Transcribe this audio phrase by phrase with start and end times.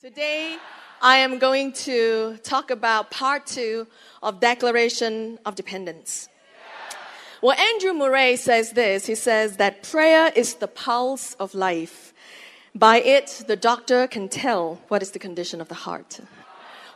[0.00, 0.56] Today,
[1.02, 3.88] I am going to talk about part two
[4.22, 6.28] of Declaration of Dependence.
[7.42, 12.14] Well, Andrew Murray says this he says that prayer is the pulse of life.
[12.76, 16.20] By it, the doctor can tell what is the condition of the heart.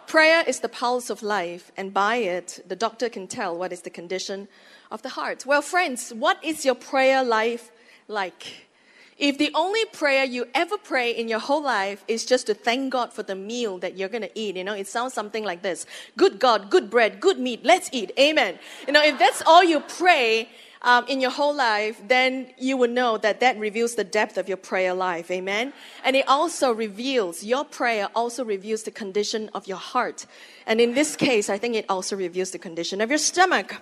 [0.06, 3.80] Prayer is the pulse of life, and by it, the doctor can tell what is
[3.80, 4.46] the condition
[4.92, 5.44] of the heart.
[5.44, 7.72] Well, friends, what is your prayer life
[8.06, 8.68] like?
[9.18, 12.92] If the only prayer you ever pray in your whole life is just to thank
[12.92, 15.62] God for the meal that you're going to eat, you know, it sounds something like
[15.62, 18.12] this Good God, good bread, good meat, let's eat.
[18.18, 18.58] Amen.
[18.86, 20.48] You know, if that's all you pray,
[20.82, 24.48] um, in your whole life, then you will know that that reveals the depth of
[24.48, 25.30] your prayer life.
[25.30, 25.72] Amen.
[26.04, 30.26] And it also reveals, your prayer also reveals the condition of your heart.
[30.66, 33.80] And in this case, I think it also reveals the condition of your stomach.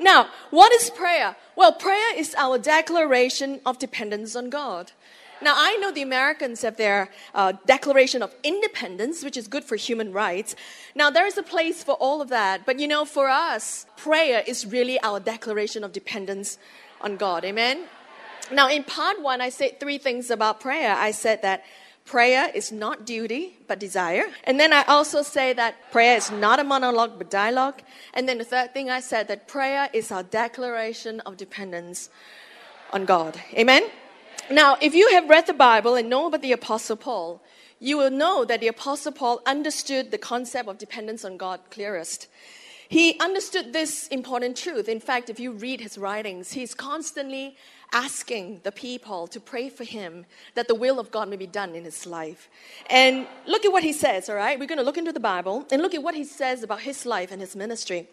[0.00, 1.36] Now, what is prayer?
[1.56, 4.92] Well, prayer is our declaration of dependence on God.
[5.42, 9.76] Now, I know the Americans have their uh, Declaration of Independence, which is good for
[9.76, 10.56] human rights.
[10.94, 12.64] Now, there is a place for all of that.
[12.64, 16.56] But you know, for us, prayer is really our declaration of dependence
[17.00, 17.44] on God.
[17.44, 17.84] Amen?
[18.52, 20.94] Now, in part one, I said three things about prayer.
[20.94, 21.64] I said that
[22.04, 24.26] prayer is not duty, but desire.
[24.44, 27.82] And then I also say that prayer is not a monologue, but dialogue.
[28.12, 32.10] And then the third thing I said that prayer is our declaration of dependence
[32.92, 33.40] on God.
[33.54, 33.84] Amen?
[34.50, 37.42] Now, if you have read the Bible and know about the Apostle Paul,
[37.80, 42.28] you will know that the Apostle Paul understood the concept of dependence on God clearest.
[42.88, 44.88] He understood this important truth.
[44.88, 47.56] In fact, if you read his writings, he's constantly
[47.92, 51.74] asking the people to pray for him that the will of God may be done
[51.74, 52.50] in his life.
[52.90, 54.58] And look at what he says, all right?
[54.58, 57.06] We're going to look into the Bible and look at what he says about his
[57.06, 58.08] life and his ministry.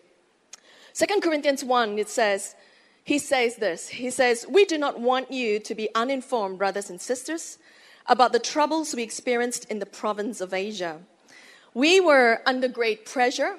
[0.94, 2.56] Second Corinthians 1, it says,
[3.04, 7.02] he says this He says, We do not want you to be uninformed, brothers and
[7.02, 7.58] sisters,
[8.08, 11.00] about the troubles we experienced in the province of Asia.
[11.74, 13.56] We were under great pressure,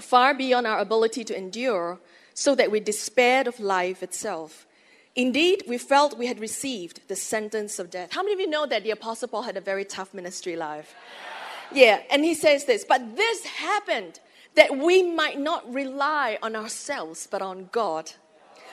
[0.00, 2.00] far beyond our ability to endure,
[2.34, 4.66] so that we despaired of life itself.
[5.14, 8.12] Indeed, we felt we had received the sentence of death.
[8.12, 10.94] How many of you know that the Apostle Paul had a very tough ministry life?
[11.70, 14.20] Yeah, and he says this, but this happened
[14.54, 18.12] that we might not rely on ourselves, but on God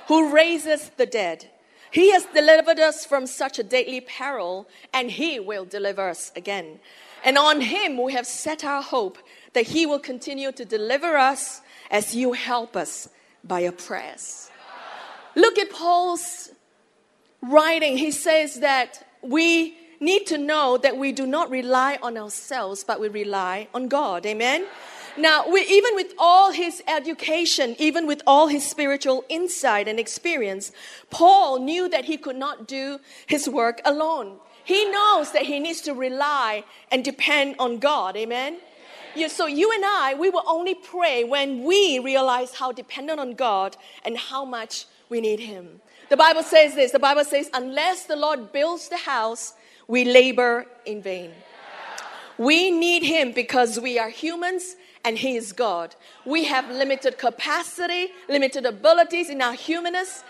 [0.08, 1.50] who raises the dead.
[1.91, 6.79] He has delivered us from such a deadly peril, and He will deliver us again.
[7.24, 9.18] And on Him we have set our hope
[9.53, 11.61] that He will continue to deliver us
[11.91, 13.09] as you help us
[13.43, 14.51] by your prayers.
[15.35, 16.49] Look at Paul's
[17.41, 17.97] writing.
[17.97, 22.99] He says that we need to know that we do not rely on ourselves, but
[22.99, 24.25] we rely on God.
[24.25, 24.65] Amen?
[25.17, 30.71] Now, we, even with all his education, even with all his spiritual insight and experience,
[31.09, 34.37] Paul knew that he could not do his work alone.
[34.63, 38.16] He knows that he needs to rely and depend on God.
[38.16, 38.59] Amen?
[39.16, 43.34] Yeah, so you and I, we will only pray when we realize how dependent on
[43.34, 43.75] God
[44.06, 45.81] and how much we need Him.
[46.09, 49.53] The Bible says this the Bible says, unless the Lord builds the house,
[49.88, 51.31] we labor in vain.
[52.38, 55.96] We need Him because we are humans and He is God.
[56.26, 60.24] We have limited capacity, limited abilities in our humanness,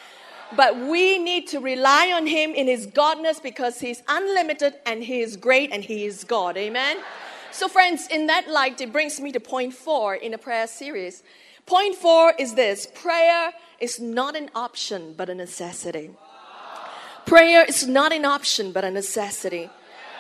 [0.55, 5.19] but we need to rely on Him in His Godness because He's unlimited and He
[5.19, 6.55] is great and He is God.
[6.57, 6.97] Amen?
[7.51, 11.23] So, friends, in that light, it brings me to point four in the prayer series.
[11.65, 16.11] Point four is this prayer is not an option, but a necessity.
[17.25, 19.69] Prayer is not an option, but a necessity.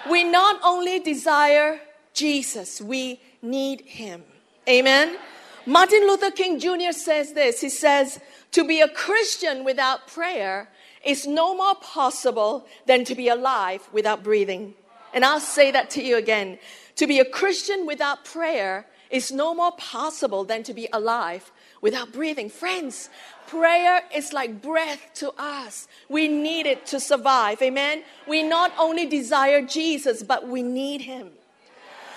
[0.09, 1.81] We not only desire
[2.13, 4.23] Jesus, we need Him.
[4.67, 5.17] Amen.
[5.65, 6.91] Martin Luther King Jr.
[6.91, 7.61] says this.
[7.61, 8.19] He says,
[8.51, 10.69] to be a Christian without prayer
[11.05, 14.73] is no more possible than to be alive without breathing.
[15.13, 16.59] And I'll say that to you again.
[16.99, 21.49] To be a Christian without prayer is no more possible than to be alive
[21.81, 22.49] without breathing.
[22.49, 23.09] Friends,
[23.47, 25.87] prayer is like breath to us.
[26.09, 27.61] We need it to survive.
[27.61, 28.03] Amen.
[28.27, 31.29] We not only desire Jesus, but we need him.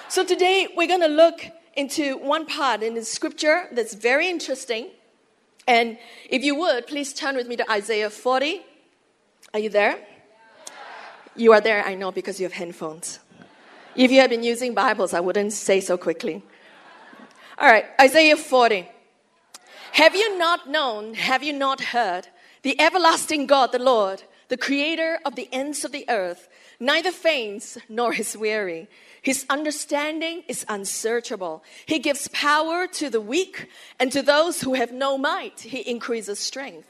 [0.09, 1.46] So today we're going to look
[1.76, 4.90] into one part in the scripture that's very interesting.
[5.69, 5.96] And
[6.28, 8.62] if you would, please turn with me to Isaiah 40.
[9.55, 10.00] Are you there?
[11.37, 13.20] You are there, I know, because you have headphones.
[13.94, 16.43] If you had been using Bibles, I wouldn't say so quickly.
[17.59, 18.89] All right, Isaiah 40.
[19.93, 22.29] Have you not known, have you not heard,
[22.62, 26.49] the everlasting God, the Lord, the creator of the ends of the earth,
[26.81, 28.89] neither faints nor is weary.
[29.21, 31.62] His understanding is unsearchable.
[31.85, 33.69] He gives power to the weak,
[34.00, 36.88] and to those who have no might, he increases strength.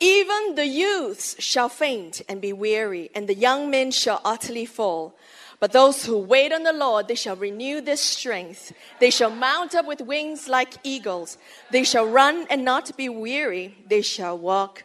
[0.00, 5.16] Even the youths shall faint and be weary, and the young men shall utterly fall.
[5.60, 8.72] But those who wait on the Lord, they shall renew their strength.
[9.00, 11.36] They shall mount up with wings like eagles.
[11.70, 13.76] They shall run and not be weary.
[13.88, 14.84] They shall walk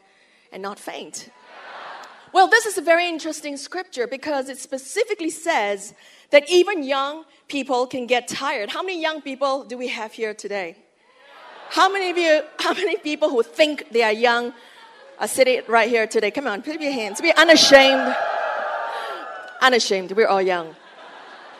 [0.51, 1.29] and not faint.
[2.31, 5.93] Well, this is a very interesting scripture because it specifically says
[6.31, 8.69] that even young people can get tired.
[8.69, 10.75] How many young people do we have here today?
[11.69, 14.53] How many of you, how many people who think they are young
[15.19, 16.31] are sitting right here today?
[16.31, 17.21] Come on, put up your hands.
[17.21, 18.15] Be unashamed
[19.63, 20.11] unashamed.
[20.11, 20.75] We're all young.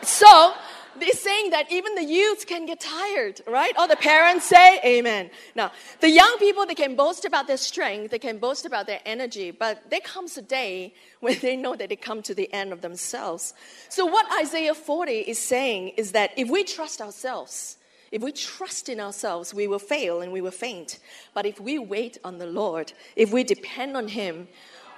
[0.03, 0.53] So,
[1.00, 3.73] they're saying that even the youth can get tired, right?
[3.77, 5.31] All the parents say amen.
[5.55, 5.71] Now,
[6.01, 9.50] the young people, they can boast about their strength, they can boast about their energy,
[9.50, 12.81] but there comes a day when they know that they come to the end of
[12.81, 13.53] themselves.
[13.89, 17.77] So, what Isaiah 40 is saying is that if we trust ourselves,
[18.11, 21.00] if we trust in ourselves, we will fail and we will faint.
[21.33, 24.47] But if we wait on the Lord, if we depend on Him,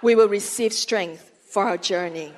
[0.02, 2.34] we will receive strength for our journey.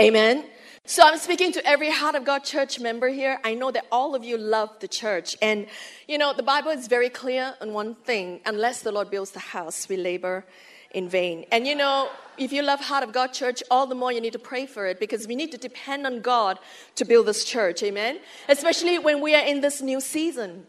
[0.00, 0.46] Amen.
[0.86, 3.38] So I'm speaking to every Heart of God church member here.
[3.44, 5.36] I know that all of you love the church.
[5.42, 5.66] And,
[6.08, 9.40] you know, the Bible is very clear on one thing unless the Lord builds the
[9.40, 10.46] house, we labor
[10.92, 11.44] in vain.
[11.52, 12.08] And, you know,
[12.38, 14.86] if you love Heart of God Church, all the more you need to pray for
[14.86, 16.58] it because we need to depend on God
[16.94, 17.82] to build this church.
[17.82, 18.20] Amen.
[18.48, 20.66] Especially when we are in this new season.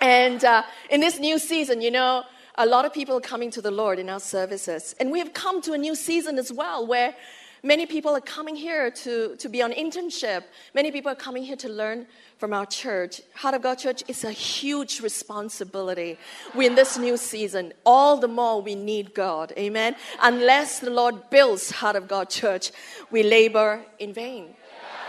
[0.00, 2.22] And uh, in this new season, you know,
[2.54, 4.94] a lot of people are coming to the Lord in our services.
[5.00, 7.16] And we have come to a new season as well where
[7.62, 10.44] Many people are coming here to, to be on internship.
[10.74, 12.06] Many people are coming here to learn
[12.38, 13.20] from our church.
[13.34, 16.16] Heart of God Church is a huge responsibility.
[16.54, 19.52] We in this new season, all the more we need God.
[19.58, 19.94] Amen.
[20.22, 22.72] Unless the Lord builds Heart of God Church,
[23.10, 24.54] we labor in vain.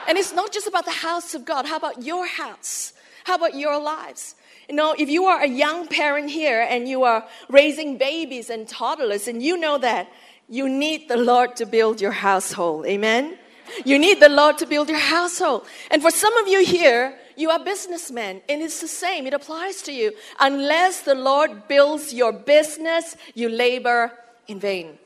[0.08, 1.66] And it's not just about the house of God.
[1.66, 2.92] How about your house?
[3.24, 4.36] How about your lives?
[4.68, 8.68] You know, if you are a young parent here and you are raising babies and
[8.68, 10.10] toddlers, and you know that
[10.52, 12.86] you need the Lord to build your household.
[12.86, 13.38] Amen?
[13.86, 15.66] You need the Lord to build your household.
[15.90, 19.26] And for some of you here, you are businessmen, and it's the same.
[19.26, 20.12] It applies to you.
[20.42, 24.12] Unless the Lord builds your business, you labor
[24.50, 24.98] in vain.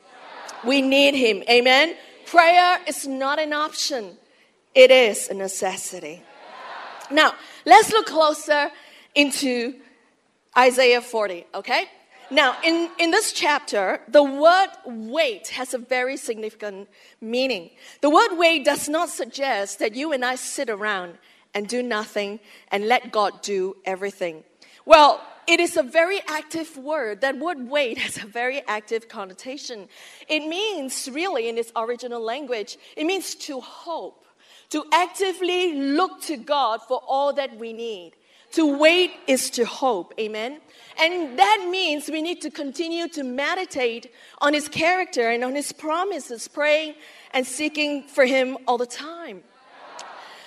[0.64, 1.44] We need Him.
[1.48, 1.94] Amen?
[2.26, 4.16] Prayer is not an option,
[4.74, 6.24] it is a necessity.
[7.08, 7.34] Now,
[7.64, 8.72] let's look closer
[9.14, 9.76] into
[10.58, 11.84] Isaiah 40, okay?
[12.30, 16.88] Now, in, in this chapter, the word wait has a very significant
[17.20, 17.70] meaning.
[18.00, 21.18] The word wait does not suggest that you and I sit around
[21.54, 22.40] and do nothing
[22.72, 24.42] and let God do everything.
[24.84, 27.20] Well, it is a very active word.
[27.20, 29.88] That word wait has a very active connotation.
[30.28, 34.26] It means, really, in its original language, it means to hope,
[34.70, 38.14] to actively look to God for all that we need.
[38.52, 40.14] To wait is to hope.
[40.18, 40.60] Amen.
[40.98, 45.72] And that means we need to continue to meditate on his character and on his
[45.72, 46.94] promises, praying
[47.32, 49.42] and seeking for him all the time.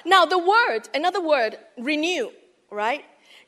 [0.06, 2.32] Now, the word, another word, renew,
[2.72, 3.04] right?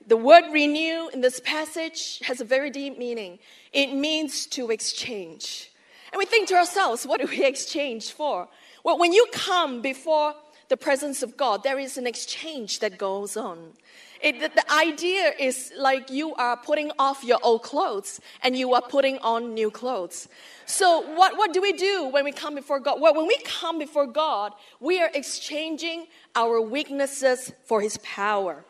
[0.06, 3.40] The word renew in this passage has a very deep meaning.
[3.72, 5.72] It means to exchange.
[6.12, 8.48] And we think to ourselves, what do we exchange for?
[8.84, 10.36] Well, when you come before
[10.72, 13.74] the presence of God, there is an exchange that goes on.
[14.22, 18.74] It, the, the idea is like you are putting off your old clothes and you
[18.74, 20.30] are putting on new clothes.
[20.66, 23.02] So, what, what do we do when we come before God?
[23.02, 26.08] Well, when we come before God, we are exchanging
[26.38, 28.64] our weaknesses for His power.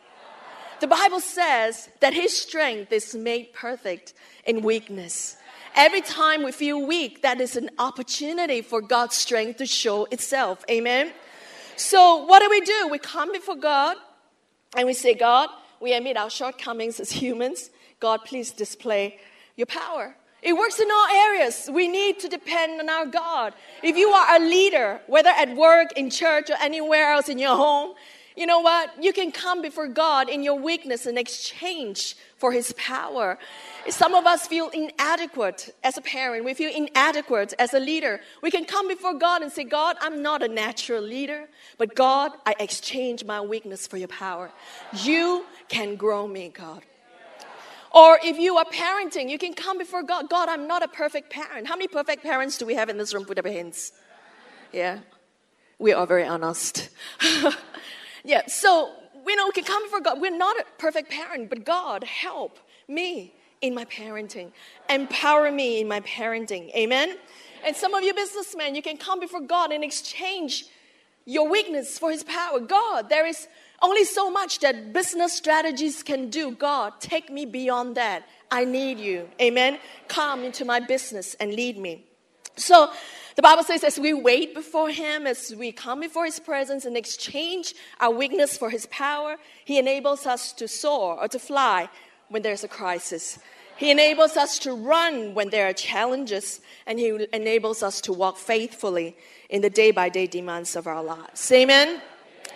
[0.79, 4.15] The Bible says that His strength is made perfect
[4.47, 5.37] in weakness.
[5.75, 10.65] Every time we feel weak, that is an opportunity for God's strength to show itself.
[10.67, 11.13] Amen.
[11.75, 12.87] So, what do we do?
[12.89, 13.97] We come before God
[14.75, 15.49] and we say, God,
[15.79, 17.69] we admit our shortcomings as humans.
[17.99, 19.19] God, please display
[19.55, 20.15] your power.
[20.41, 21.69] It works in all areas.
[21.71, 23.53] We need to depend on our God.
[23.83, 27.55] If you are a leader, whether at work, in church, or anywhere else in your
[27.55, 27.93] home,
[28.41, 28.91] you know what?
[29.01, 33.37] You can come before God in your weakness and exchange for His power.
[33.87, 36.43] Some of us feel inadequate as a parent.
[36.43, 38.19] We feel inadequate as a leader.
[38.41, 42.31] We can come before God and say, God, I'm not a natural leader, but God,
[42.43, 44.49] I exchange my weakness for your power.
[44.91, 46.81] You can grow me, God.
[47.93, 50.31] Or if you are parenting, you can come before God.
[50.31, 51.67] God, I'm not a perfect parent.
[51.67, 53.25] How many perfect parents do we have in this room?
[53.25, 53.91] Put up your hands.
[54.71, 54.99] Yeah.
[55.77, 56.89] We are very honest.
[58.23, 58.91] Yeah, so
[59.25, 60.21] we know we can come before God.
[60.21, 64.51] We're not a perfect parent, but God, help me in my parenting.
[64.89, 66.73] Empower me in my parenting.
[66.75, 67.17] Amen?
[67.63, 70.65] And some of you businessmen, you can come before God and exchange
[71.25, 72.59] your weakness for His power.
[72.59, 73.47] God, there is
[73.81, 76.51] only so much that business strategies can do.
[76.51, 78.23] God, take me beyond that.
[78.49, 79.29] I need you.
[79.39, 79.79] Amen?
[80.07, 82.05] Come into my business and lead me.
[82.55, 82.91] So
[83.35, 86.97] the Bible says, as we wait before Him, as we come before His presence and
[86.97, 91.89] exchange our weakness for His power, He enables us to soar or to fly
[92.29, 93.39] when there's a crisis.
[93.77, 98.37] He enables us to run when there are challenges, and He enables us to walk
[98.37, 99.15] faithfully
[99.49, 101.51] in the day by day demands of our lives.
[101.51, 102.01] Amen?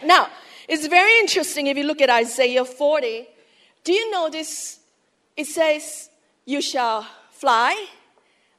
[0.03, 0.29] Now,
[0.67, 3.27] it's very interesting if you look at Isaiah 40.
[3.83, 4.79] Do you notice
[5.37, 6.09] it says,
[6.45, 7.85] You shall fly,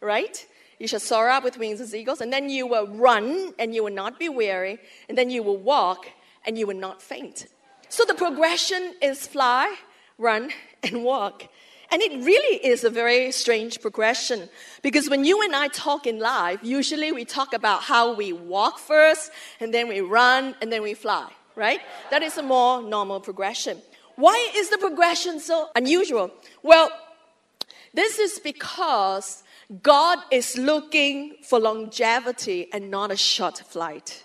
[0.00, 0.46] right?
[0.78, 3.82] You shall soar up with wings as eagles, and then you will run and you
[3.82, 4.78] will not be weary,
[5.08, 6.06] and then you will walk
[6.44, 7.46] and you will not faint.
[7.88, 9.74] So the progression is fly,
[10.18, 10.50] run,
[10.82, 11.48] and walk.
[11.90, 14.48] And it really is a very strange progression
[14.82, 18.78] because when you and I talk in life, usually we talk about how we walk
[18.78, 19.30] first,
[19.60, 21.80] and then we run, and then we fly, right?
[22.10, 23.80] That is a more normal progression.
[24.16, 26.32] Why is the progression so unusual?
[26.62, 26.90] Well,
[27.94, 29.44] this is because
[29.82, 34.24] God is looking for longevity and not a short flight.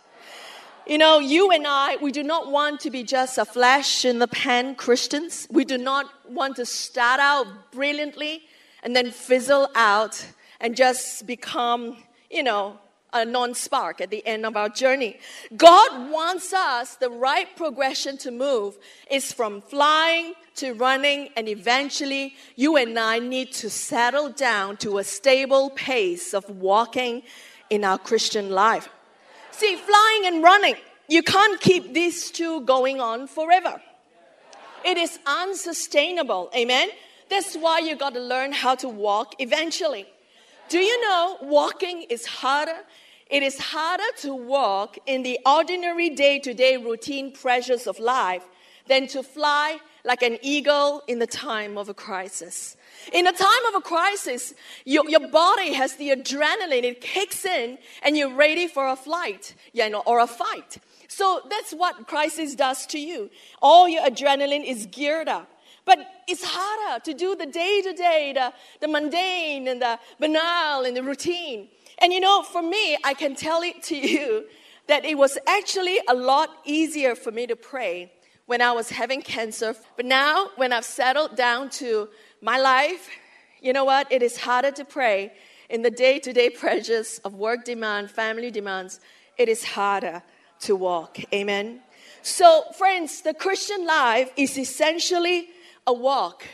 [0.86, 4.20] You know, you and I, we do not want to be just a flash in
[4.20, 5.48] the pan Christians.
[5.50, 8.44] We do not want to start out brilliantly
[8.84, 10.26] and then fizzle out
[10.60, 11.98] and just become,
[12.30, 12.80] you know,
[13.14, 15.18] a non spark at the end of our journey.
[15.56, 18.78] God wants us, the right progression to move
[19.10, 24.98] is from flying to running, and eventually you and I need to settle down to
[24.98, 27.24] a stable pace of walking
[27.70, 28.90] in our Christian life.
[29.52, 30.76] See, flying and running,
[31.08, 33.82] you can't keep these two going on forever.
[34.84, 36.50] It is unsustainable.
[36.56, 36.90] Amen.
[37.30, 40.06] That's why you got to learn how to walk eventually.
[40.72, 42.86] Do you know walking is harder?
[43.30, 48.46] It is harder to walk in the ordinary day to day routine pressures of life
[48.88, 52.78] than to fly like an eagle in the time of a crisis.
[53.12, 54.54] In a time of a crisis,
[54.86, 59.54] your, your body has the adrenaline, it kicks in, and you're ready for a flight
[59.74, 60.78] you know, or a fight.
[61.10, 63.30] So that's what crisis does to you.
[63.62, 65.51] All your adrenaline is geared up.
[65.86, 68.34] But it's harder to do the day to day,
[68.80, 71.70] the mundane and the banal and the routine.
[72.00, 74.46] And you know, for me, I can tell it to you
[74.88, 78.12] that it was actually a lot easier for me to pray
[78.46, 79.76] when I was having cancer.
[79.96, 82.10] But now, when I've settled down to
[82.42, 83.10] my life,
[83.62, 84.12] you know what?
[84.12, 85.32] It is harder to pray
[85.70, 89.00] in the day to day pressures of work demand, family demands.
[89.38, 90.22] It is harder
[90.62, 91.20] to walk.
[91.34, 91.82] Amen.
[92.24, 95.50] So, friends, the Christian life is essentially
[95.88, 96.46] a walk.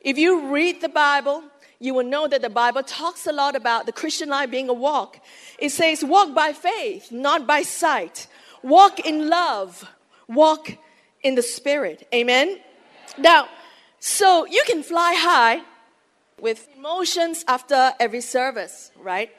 [0.00, 1.42] If you read the Bible,
[1.78, 4.74] you will know that the Bible talks a lot about the Christian life being a
[4.74, 5.18] walk.
[5.58, 8.26] It says, walk by faith, not by sight.
[8.62, 9.88] Walk in love.
[10.28, 10.76] Walk
[11.22, 12.06] in the Spirit.
[12.14, 12.58] Amen?
[13.18, 13.48] Now,
[14.00, 15.62] so you can fly high
[16.40, 19.30] with emotions after every service, right?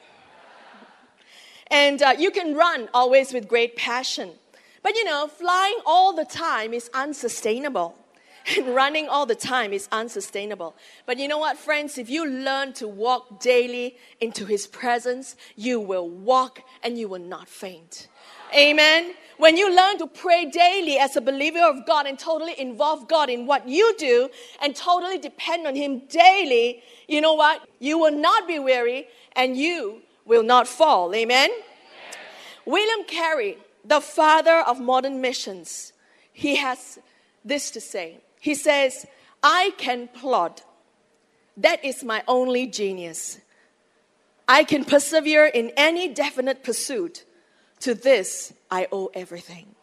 [1.70, 4.32] And uh, you can run always with great passion.
[4.82, 7.94] But you know, flying all the time is unsustainable.
[8.56, 10.74] And running all the time is unsustainable.
[11.06, 11.98] But you know what, friends?
[11.98, 17.20] If you learn to walk daily into His presence, you will walk and you will
[17.20, 18.08] not faint.
[18.54, 19.14] Amen.
[19.36, 23.30] When you learn to pray daily as a believer of God and totally involve God
[23.30, 27.62] in what you do and totally depend on Him daily, you know what?
[27.78, 31.14] You will not be weary and you will not fall.
[31.14, 31.50] Amen.
[32.66, 35.92] William Carey, the father of modern missions,
[36.32, 36.98] he has
[37.44, 38.18] this to say.
[38.40, 39.06] He says,
[39.42, 40.62] I can plod.
[41.56, 43.38] That is my only genius.
[44.46, 47.24] I can persevere in any definite pursuit.
[47.80, 49.74] To this, I owe everything.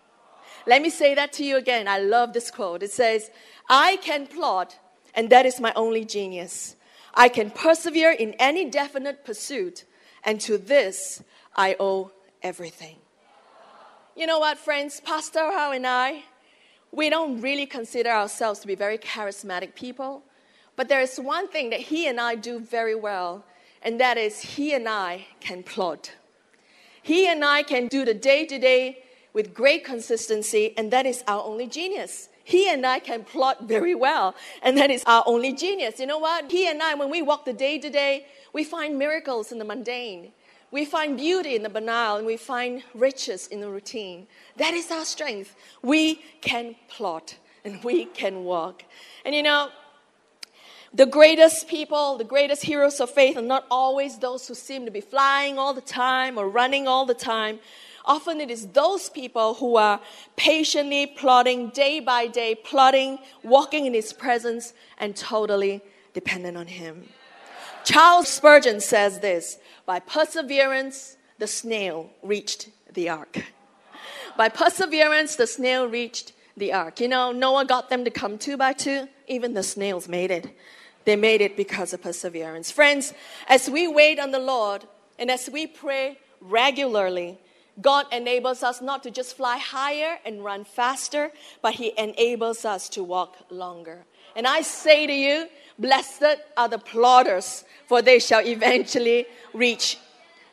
[0.67, 1.87] Let me say that to you again.
[1.87, 2.83] I love this quote.
[2.83, 3.29] It says,
[3.69, 4.73] I can plod,
[5.13, 6.75] and that is my only genius.
[7.13, 9.85] I can persevere in any definite pursuit,
[10.23, 11.23] and to this,
[11.55, 12.97] I owe everything.
[14.15, 14.99] You know what, friends?
[14.99, 16.23] Pastor How and I,
[16.91, 20.23] we don't really consider ourselves to be very charismatic people,
[20.75, 23.45] but there is one thing that he and I do very well,
[23.81, 26.09] and that is he and I can plod.
[27.01, 31.23] He and I can do the day to day with great consistency, and that is
[31.27, 32.29] our only genius.
[32.43, 35.99] He and I can plot very well, and that is our only genius.
[35.99, 36.51] You know what?
[36.51, 39.65] He and I, when we walk the day to day, we find miracles in the
[39.65, 40.31] mundane.
[40.75, 44.27] We find beauty in the banal and we find riches in the routine.
[44.57, 45.55] That is our strength.
[45.81, 48.83] We can plot and we can walk.
[49.23, 49.69] And you know,
[50.93, 54.91] the greatest people, the greatest heroes of faith are not always those who seem to
[54.91, 57.59] be flying all the time or running all the time.
[58.03, 60.01] Often it is those people who are
[60.35, 65.81] patiently plotting day by day, plotting, walking in His presence, and totally
[66.13, 67.07] dependent on Him.
[67.85, 73.45] Charles Spurgeon says this By perseverance, the snail reached the ark.
[74.37, 76.99] By perseverance, the snail reached the ark.
[76.99, 79.07] You know, Noah got them to come two by two.
[79.27, 80.55] Even the snails made it.
[81.05, 82.71] They made it because of perseverance.
[82.71, 83.13] Friends,
[83.47, 84.85] as we wait on the Lord
[85.19, 87.37] and as we pray regularly,
[87.81, 92.89] God enables us not to just fly higher and run faster, but He enables us
[92.89, 94.05] to walk longer.
[94.35, 99.97] And I say to you, blessed are the plotters, for they shall eventually reach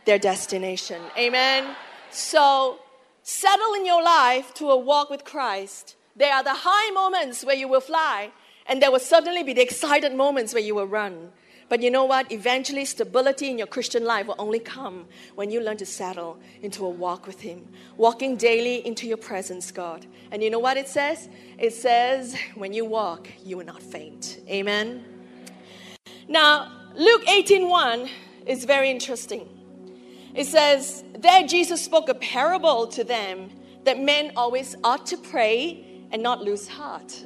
[0.04, 1.00] their destination.
[1.16, 1.74] Amen.
[2.10, 2.78] So
[3.22, 5.96] settle in your life to a walk with Christ.
[6.16, 8.32] There are the high moments where you will fly,
[8.66, 11.32] and there will certainly be the excited moments where you will run.
[11.68, 12.30] But you know what?
[12.30, 16.84] Eventually, stability in your Christian life will only come when you learn to settle into
[16.84, 20.04] a walk with Him, walking daily into your presence, God.
[20.30, 21.30] And you know what it says?
[21.58, 24.40] It says, when you walk, you will not faint.
[24.50, 25.11] Amen.
[26.28, 28.08] Now, Luke 18:1
[28.46, 29.48] is very interesting.
[30.34, 33.50] It says, There Jesus spoke a parable to them
[33.84, 37.24] that men always ought to pray and not lose heart.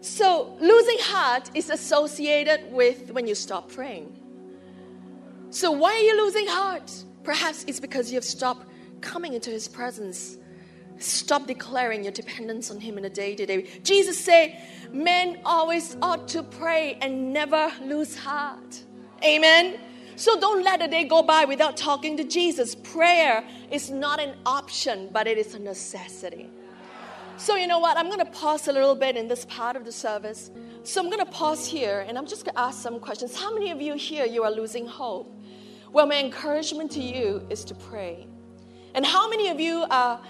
[0.00, 4.14] So, losing heart is associated with when you stop praying.
[5.50, 6.92] So, why are you losing heart?
[7.22, 8.66] Perhaps it's because you have stopped
[9.00, 10.36] coming into His presence.
[10.98, 13.66] Stop declaring your dependence on Him in a day to day.
[13.82, 14.60] Jesus said,
[14.92, 18.84] Men always ought to pray and never lose heart.
[19.24, 19.78] Amen.
[20.16, 22.74] So don't let a day go by without talking to Jesus.
[22.74, 26.48] Prayer is not an option, but it is a necessity.
[27.36, 27.96] So, you know what?
[27.96, 30.52] I'm going to pause a little bit in this part of the service.
[30.84, 33.36] So, I'm going to pause here and I'm just going to ask some questions.
[33.36, 35.34] How many of you here you are losing hope?
[35.92, 38.28] Well, my encouragement to you is to pray.
[38.94, 40.20] And how many of you are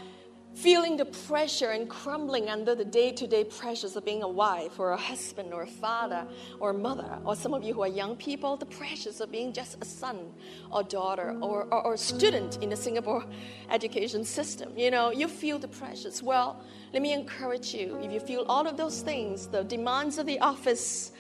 [0.55, 4.79] feeling the pressure and crumbling under the day to day pressures of being a wife
[4.79, 6.27] or a husband or a father
[6.61, 9.53] or a mother, or some of you who are young people, the pressures of being
[9.53, 10.33] just a son
[10.71, 13.25] or daughter or, or, or student in the Singapore
[13.71, 14.73] education system.
[14.77, 16.23] You know, you feel the pressures.
[16.23, 20.27] Well, let me encourage you if you feel all of those things, the demands of
[20.27, 21.13] the office,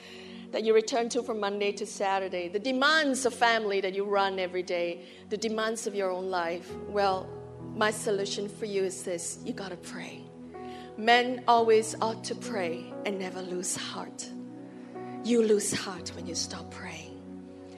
[0.52, 4.38] that you return to from Monday to Saturday, the demands of family that you run
[4.38, 7.28] every day, the demands of your own life, well,
[7.74, 10.22] my solution for you is this you gotta pray.
[10.96, 14.30] Men always ought to pray and never lose heart.
[15.24, 17.20] You lose heart when you stop praying.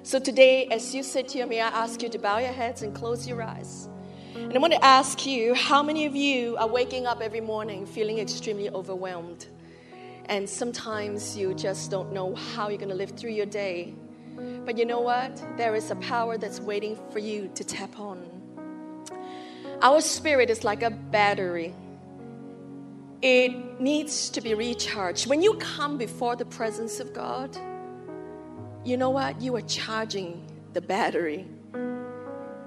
[0.02, 2.94] So today, as you sit here, may I ask you to bow your heads and
[2.94, 3.88] close your eyes.
[4.34, 7.86] And I want to ask you how many of you are waking up every morning
[7.86, 9.46] feeling extremely overwhelmed?
[10.26, 13.94] And sometimes you just don't know how you're going to live through your day.
[14.64, 15.42] But you know what?
[15.56, 18.35] There is a power that's waiting for you to tap on.
[19.82, 21.74] Our spirit is like a battery.
[23.20, 25.26] It needs to be recharged.
[25.26, 27.56] When you come before the presence of God,
[28.84, 29.40] you know what?
[29.40, 31.46] You are charging the battery.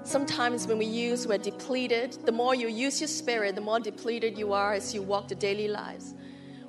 [0.04, 2.18] Sometimes when we use, we're depleted.
[2.26, 5.36] The more you use your spirit, the more depleted you are as you walk the
[5.36, 6.14] daily lives.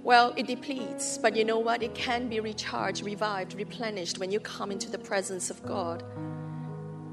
[0.02, 1.82] Well, it depletes, but you know what?
[1.82, 6.02] It can be recharged, revived, replenished when you come into the presence of God.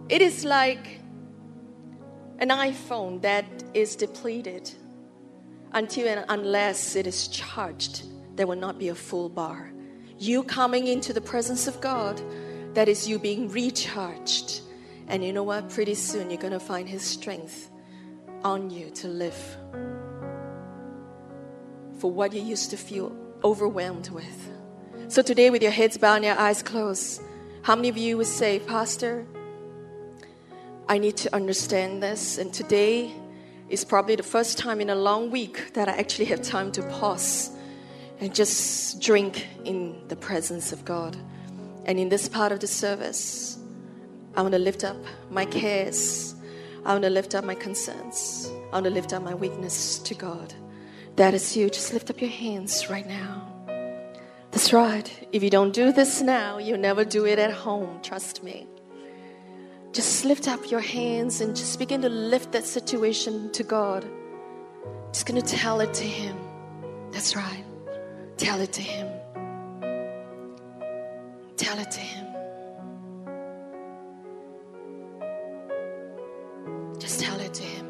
[0.07, 1.01] It is like
[2.39, 4.71] an iPhone that is depleted
[5.73, 8.03] until and unless it is charged,
[8.35, 9.71] there will not be a full bar.
[10.19, 12.21] You coming into the presence of God,
[12.73, 14.61] that is you being recharged.
[15.07, 15.69] And you know what?
[15.69, 17.69] Pretty soon you're going to find His strength
[18.43, 19.57] on you to live
[21.97, 24.51] for what you used to feel overwhelmed with.
[25.07, 27.21] So today, with your heads bowed and your eyes closed,
[27.63, 29.25] how many of you would say, Pastor,
[30.89, 32.37] I need to understand this.
[32.37, 33.13] And today
[33.69, 36.83] is probably the first time in a long week that I actually have time to
[36.83, 37.51] pause
[38.19, 41.17] and just drink in the presence of God.
[41.85, 43.59] And in this part of the service,
[44.35, 44.97] I want to lift up
[45.29, 46.35] my cares.
[46.85, 48.49] I want to lift up my concerns.
[48.71, 50.53] I want to lift up my weakness to God.
[51.17, 51.69] That is you.
[51.69, 53.45] Just lift up your hands right now.
[54.51, 55.27] That's right.
[55.33, 57.99] If you don't do this now, you'll never do it at home.
[58.01, 58.67] Trust me.
[59.93, 64.05] Just lift up your hands and just begin to lift that situation to God.
[65.11, 66.37] Just to tell it to Him.
[67.11, 67.63] That's right.
[68.37, 69.07] Tell it to Him.
[71.55, 72.27] Tell it to Him.
[76.99, 77.87] Just tell it to Him.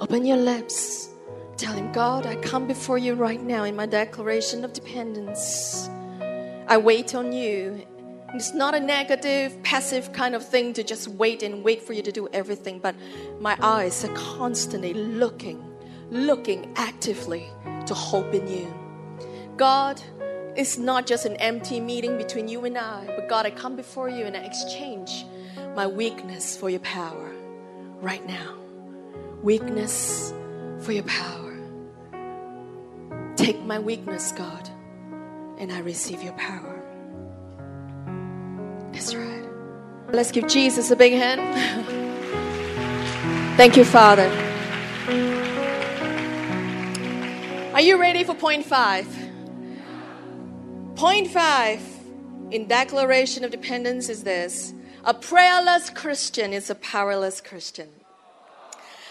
[0.00, 1.10] Open your lips.
[1.56, 5.88] Tell Him, God, I come before you right now in my declaration of dependence.
[6.66, 7.84] I wait on you
[8.34, 12.02] it's not a negative, passive kind of thing to just wait and wait for you
[12.02, 12.96] to do everything, but
[13.40, 15.64] my eyes are constantly looking,
[16.10, 17.48] looking actively
[17.86, 18.74] to hope in you.
[19.56, 20.02] God,
[20.56, 24.08] it's not just an empty meeting between you and I, but God, I come before
[24.08, 25.24] you and I exchange
[25.76, 27.32] my weakness for your power
[28.00, 28.56] right now.
[29.42, 30.32] Weakness
[30.80, 31.56] for your power.
[33.36, 34.68] Take my weakness, God,
[35.58, 36.73] and I receive your power.
[38.94, 39.44] That's right.
[40.12, 41.40] Let's give Jesus a big hand.
[43.56, 44.28] Thank you, Father.
[47.74, 49.08] Are you ready for point five?
[50.94, 51.82] Point five
[52.52, 54.72] in declaration of dependence is this
[55.04, 57.88] a prayerless Christian is a powerless Christian.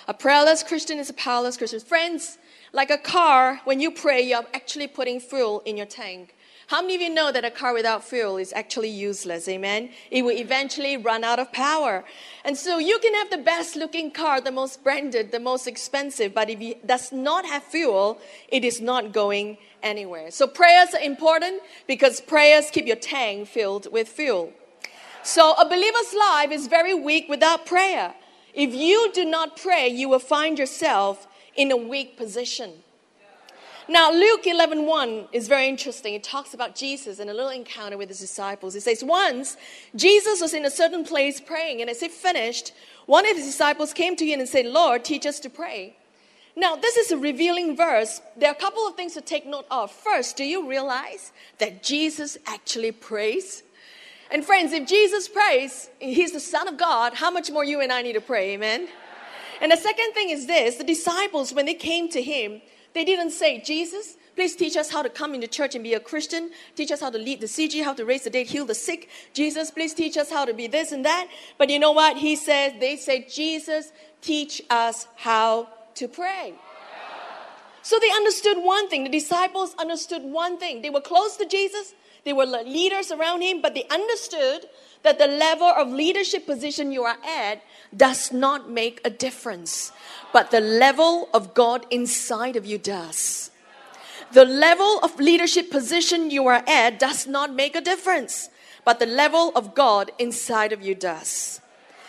[0.07, 1.81] A prayerless Christian is a powerless Christian.
[1.81, 2.37] Friends,
[2.71, 6.35] like a car, when you pray, you're actually putting fuel in your tank.
[6.73, 9.47] How many of you know that a car without fuel is actually useless?
[9.47, 9.91] Amen.
[10.09, 12.03] It will eventually run out of power.
[12.43, 16.33] And so you can have the best looking car, the most branded, the most expensive,
[16.33, 20.31] but if it does not have fuel, it is not going anywhere.
[20.31, 24.51] So prayers are important because prayers keep your tank filled with fuel.
[25.21, 28.15] So a believer's life is very weak without prayer.
[28.55, 32.81] If you do not pray, you will find yourself in a weak position.
[33.89, 36.13] Now, Luke 11 1 is very interesting.
[36.13, 38.75] It talks about Jesus and a little encounter with his disciples.
[38.75, 39.57] It says, Once
[39.95, 42.71] Jesus was in a certain place praying, and as he finished,
[43.07, 45.97] one of his disciples came to him and said, Lord, teach us to pray.
[46.55, 48.21] Now, this is a revealing verse.
[48.37, 49.91] There are a couple of things to take note of.
[49.91, 53.63] First, do you realize that Jesus actually prays?
[54.31, 57.91] And friends, if Jesus prays, he's the Son of God, how much more you and
[57.91, 58.53] I need to pray?
[58.53, 58.87] Amen?
[59.61, 62.61] And the second thing is this the disciples, when they came to him,
[62.93, 65.99] they didn't say, Jesus, please teach us how to come into church and be a
[65.99, 66.51] Christian.
[66.75, 69.09] Teach us how to lead the CG, how to raise the dead, heal the sick.
[69.33, 71.27] Jesus, please teach us how to be this and that.
[71.57, 72.17] But you know what?
[72.17, 76.53] He says, they said, Jesus, teach us how to pray.
[77.81, 79.03] So they understood one thing.
[79.03, 80.81] The disciples understood one thing.
[80.81, 81.93] They were close to Jesus.
[82.23, 84.65] They were leaders around him, but they understood
[85.03, 87.61] that the level of leadership position you are at
[87.95, 89.91] does not make a difference,
[90.31, 93.51] but the level of God inside of you does.
[94.31, 98.49] The level of leadership position you are at does not make a difference,
[98.83, 101.61] but the level of God inside of you does.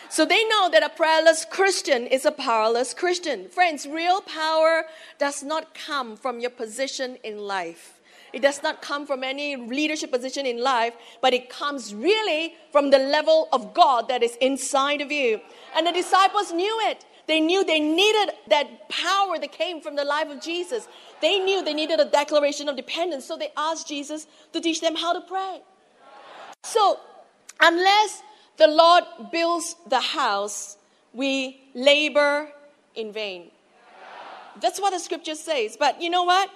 [0.09, 3.49] So they know that a prayerless Christian is a powerless Christian.
[3.49, 4.85] Friends, real power
[5.19, 7.94] does not come from your position in life.
[8.35, 12.89] It does not come from any leadership position in life, but it comes really from
[12.89, 15.39] the level of God that is inside of you.
[15.73, 17.05] And the disciples knew it.
[17.27, 20.89] They knew they needed that power that came from the life of Jesus.
[21.21, 24.97] They knew they needed a declaration of dependence, so they asked Jesus to teach them
[24.97, 25.61] how to pray.
[26.65, 26.99] So,
[27.61, 28.21] unless
[28.57, 30.75] the Lord builds the house,
[31.13, 32.49] we labor
[32.95, 33.49] in vain.
[34.59, 35.77] That's what the scripture says.
[35.79, 36.49] But you know what?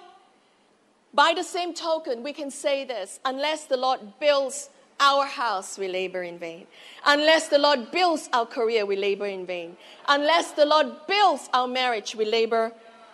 [1.12, 4.70] By the same token, we can say this unless the Lord builds
[5.00, 6.66] our house, we labor in vain.
[7.06, 9.76] Unless the Lord builds our career, we labor in vain.
[10.08, 12.72] Unless the Lord builds our marriage, we labor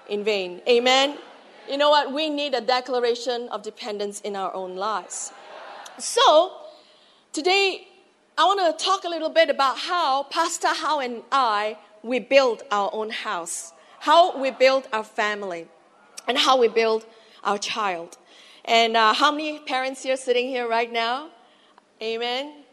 [0.08, 0.60] in vain.
[0.68, 1.16] Amen?
[1.70, 2.12] You know what?
[2.12, 5.32] We need a declaration of dependence in our own lives.
[5.98, 6.52] So,
[7.32, 7.88] today,
[8.36, 12.64] I want to talk a little bit about how Pastor How and I, we build
[12.70, 15.68] our own house, how we build our family,
[16.28, 17.06] and how we build
[17.46, 18.18] our child.
[18.64, 21.30] And uh, how many parents here sitting here right now?
[22.02, 22.64] Amen.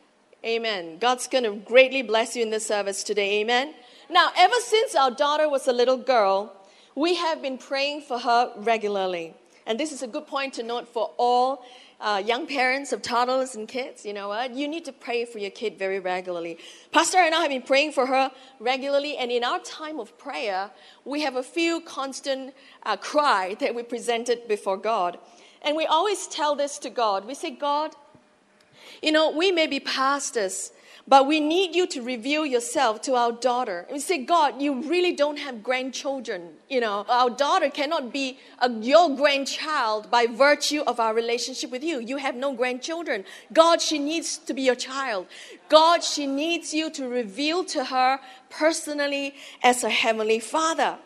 [0.44, 0.98] Amen.
[0.98, 3.40] God's going to greatly bless you in this service today.
[3.42, 3.74] Amen.
[4.10, 6.54] Now, ever since our daughter was a little girl,
[6.96, 9.36] we have been praying for her regularly.
[9.66, 11.64] And this is a good point to note for all
[12.04, 14.54] uh, young parents of toddlers and kids, you know what?
[14.54, 16.58] You need to pray for your kid very regularly.
[16.92, 20.70] Pastor and I have been praying for her regularly, and in our time of prayer,
[21.06, 25.18] we have a few constant uh, cry that we presented before God.
[25.62, 27.26] And we always tell this to God.
[27.26, 27.96] We say, God,
[29.02, 30.73] you know, we may be pastors,
[31.08, 33.80] but we need you to reveal yourself to our daughter.
[33.88, 36.50] And we say, God, you really don't have grandchildren.
[36.70, 41.84] You know, our daughter cannot be a, your grandchild by virtue of our relationship with
[41.84, 42.00] you.
[42.00, 43.26] You have no grandchildren.
[43.52, 45.28] God, she needs to be your child.
[45.68, 50.98] God, she needs you to reveal to her personally as a heavenly father.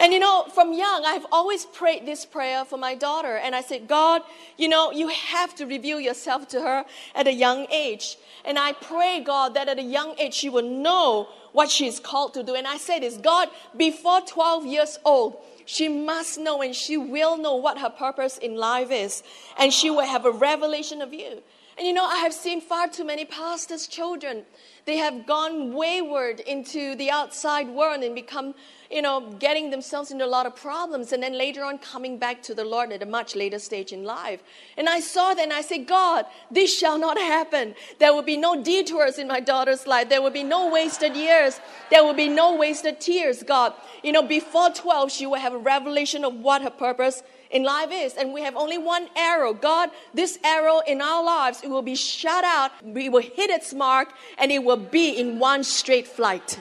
[0.00, 3.36] And you know, from young, I've always prayed this prayer for my daughter.
[3.36, 4.22] And I said, God,
[4.56, 8.16] you know, you have to reveal yourself to her at a young age.
[8.46, 12.00] And I pray, God, that at a young age she will know what she is
[12.00, 12.54] called to do.
[12.54, 15.36] And I say this God, before 12 years old,
[15.66, 19.22] she must know and she will know what her purpose in life is.
[19.58, 21.42] And she will have a revelation of you.
[21.80, 24.44] And you know, I have seen far too many pastors' children.
[24.84, 28.54] They have gone wayward into the outside world and become
[28.90, 32.42] you know, getting themselves into a lot of problems and then later on coming back
[32.42, 34.42] to the Lord at a much later stage in life.
[34.76, 37.74] And I saw that and I said, God, this shall not happen.
[37.98, 40.08] There will be no detours in my daughter's life.
[40.08, 41.60] There will be no wasted years.
[41.90, 43.72] There will be no wasted tears, God.
[44.02, 47.90] You know, before 12, she will have a revelation of what her purpose in life
[47.92, 48.14] is.
[48.14, 49.52] And we have only one arrow.
[49.52, 53.74] God, this arrow in our lives, it will be shot out, we will hit its
[53.74, 56.60] mark, and it will be in one straight flight.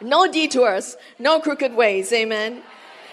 [0.00, 2.12] No detours, no crooked ways.
[2.12, 2.62] Amen.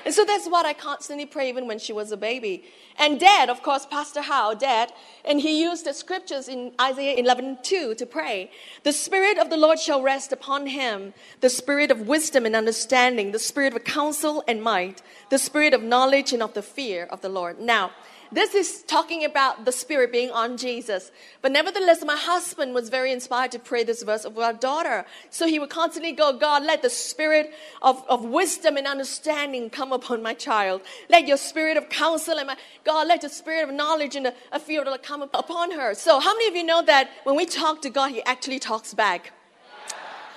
[0.06, 2.64] And so that's what I constantly pray even when she was a baby.
[2.98, 4.92] And dad, of course, Pastor How, dad,
[5.24, 8.52] and he used the scriptures in Isaiah 11 2 to pray.
[8.84, 13.32] The Spirit of the Lord shall rest upon him, the Spirit of wisdom and understanding,
[13.32, 17.22] the Spirit of counsel and might, the Spirit of knowledge and of the fear of
[17.22, 17.60] the Lord.
[17.60, 17.92] Now,
[18.34, 21.12] this is talking about the Spirit being on Jesus.
[21.42, 25.06] But nevertheless, my husband was very inspired to pray this verse of our daughter.
[25.30, 29.92] So he would constantly go, God, let the Spirit of, of wisdom and understanding come
[29.92, 30.82] upon my child.
[31.10, 34.60] Let your Spirit of counsel and my, God, let the Spirit of knowledge and a
[34.60, 35.94] fear come upon her.
[35.94, 38.94] So how many of you know that when we talk to God, He actually talks
[38.94, 39.32] back?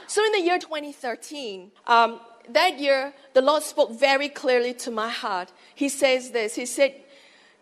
[0.06, 5.08] So in the year 2013, um, that year, the Lord spoke very clearly to my
[5.08, 5.52] heart.
[5.74, 6.94] He says this He said,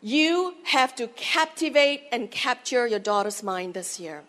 [0.05, 4.23] you have to captivate and capture your daughter's mind this year.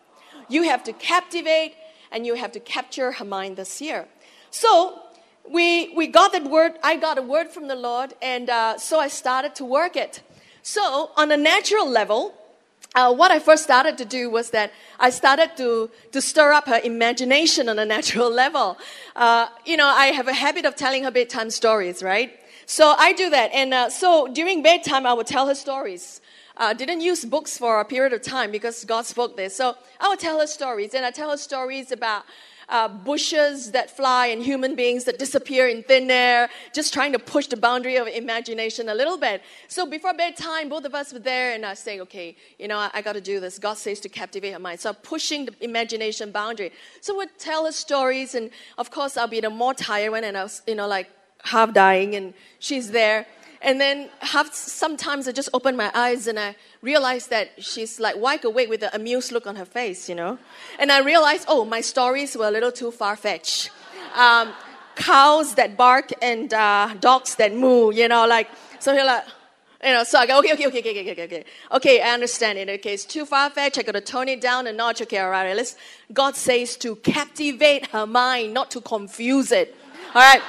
[0.48, 1.76] You have to captivate
[2.14, 4.08] and you have to capture her mind this year.
[4.52, 5.02] So
[5.46, 9.02] we, we got that word, I got a word from the Lord, and uh, so
[9.02, 10.24] I started to work it.
[10.64, 12.34] So, on a natural level,
[12.96, 16.68] uh, what I first started to do was that I started to, to stir up
[16.68, 18.78] her imagination on a natural level.
[19.14, 22.40] Uh, you know, I have a habit of telling her bedtime stories, right?
[22.66, 23.52] So I do that.
[23.54, 26.22] And uh, so during bedtime, I would tell her stories.
[26.58, 29.56] I uh, didn't use books for a period of time because God spoke this.
[29.56, 30.94] So I would tell her stories.
[30.94, 32.24] And I tell her stories about
[32.70, 37.20] uh, bushes that fly and human beings that disappear in thin air, just trying to
[37.20, 39.42] push the boundary of imagination a little bit.
[39.68, 42.90] So before bedtime, both of us were there and I say, okay, you know, I,
[42.94, 43.60] I got to do this.
[43.60, 44.80] God says to captivate her mind.
[44.80, 46.72] So I'm pushing the imagination boundary.
[47.02, 50.38] So we'd tell her stories and of course I'll be the more tired one and
[50.38, 51.10] I was, you know, like
[51.46, 53.26] half dying and she's there.
[53.62, 58.16] And then half, sometimes I just open my eyes and I realize that she's like
[58.18, 60.38] wide awake with an amused look on her face, you know.
[60.78, 63.72] And I realize, oh, my stories were a little too far fetched.
[64.16, 64.54] Um,
[64.96, 69.26] cows that bark and uh, dogs that moo, you know, like, so you're like,
[69.84, 71.24] you know, so I go, okay, okay, okay, okay, okay, okay.
[71.24, 72.70] Okay, Okay, I understand it.
[72.70, 73.78] Okay, it's too far fetched.
[73.78, 75.02] I got to tone it down a notch.
[75.02, 75.76] Okay, all right, let's,
[76.14, 79.76] God says to captivate her mind, not to confuse it.
[80.14, 80.42] All right.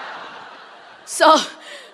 [1.06, 1.36] So,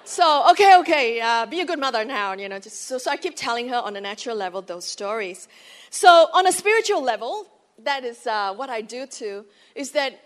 [0.05, 2.59] so okay, okay, uh, be a good mother now, you know.
[2.59, 5.48] Just, so, so I keep telling her on a natural level those stories.
[5.90, 7.46] So on a spiritual level,
[7.85, 9.44] that is uh, what I do too.
[9.75, 10.18] Is that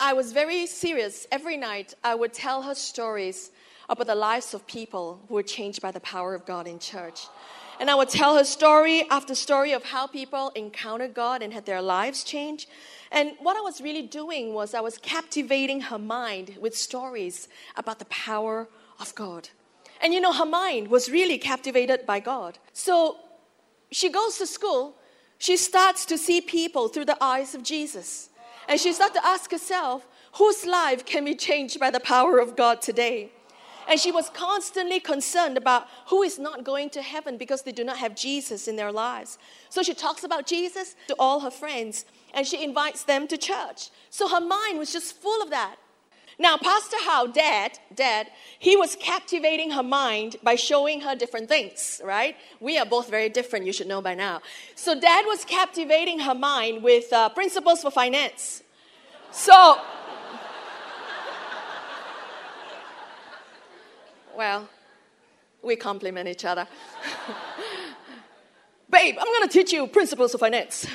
[0.00, 1.28] I was very serious.
[1.30, 3.52] Every night, I would tell her stories
[3.88, 7.28] about the lives of people who were changed by the power of God in church.
[7.78, 11.64] And I would tell her story after story of how people encountered God and had
[11.64, 12.68] their lives changed.
[13.12, 17.46] And what I was really doing was I was captivating her mind with stories
[17.76, 19.50] about the power of God.
[20.02, 22.58] And you know, her mind was really captivated by God.
[22.72, 23.18] So
[23.90, 24.96] she goes to school,
[25.36, 28.30] she starts to see people through the eyes of Jesus.
[28.66, 32.56] And she starts to ask herself, whose life can be changed by the power of
[32.56, 33.30] God today?
[33.88, 37.84] And she was constantly concerned about who is not going to heaven because they do
[37.84, 39.38] not have Jesus in their lives.
[39.68, 43.90] So she talks about Jesus to all her friends and she invites them to church.
[44.10, 45.76] So her mind was just full of that.
[46.38, 52.00] Now, Pastor How, dad, dad, he was captivating her mind by showing her different things,
[52.04, 52.36] right?
[52.58, 54.40] We are both very different, you should know by now.
[54.74, 58.62] So, dad was captivating her mind with uh, principles for finance.
[59.30, 59.78] So,
[64.36, 64.68] well,
[65.62, 66.66] we complement each other.
[68.90, 70.86] Babe, I'm going to teach you principles of finance.